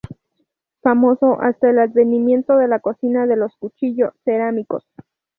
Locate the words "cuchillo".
3.57-4.13